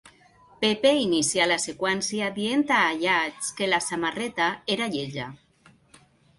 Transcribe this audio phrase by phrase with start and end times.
[0.63, 5.31] Pepe inicià la seqüència dient a Ayats que la samarreta era lletja.